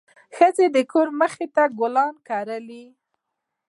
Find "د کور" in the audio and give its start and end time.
0.75-1.07